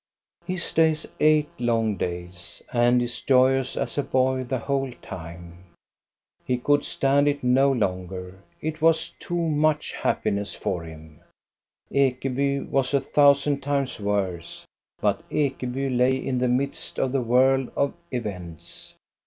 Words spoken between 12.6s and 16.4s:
was a thousand times worse, but Ekeby lay in